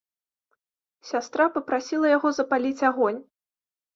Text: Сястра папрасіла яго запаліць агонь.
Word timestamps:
Сястра 1.09 1.45
папрасіла 1.57 2.07
яго 2.17 2.29
запаліць 2.39 2.85
агонь. 2.93 3.21